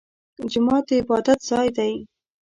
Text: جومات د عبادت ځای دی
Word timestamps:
جومات 0.51 0.83
د 0.87 0.89
عبادت 1.01 1.39
ځای 1.49 1.67
دی 1.77 1.93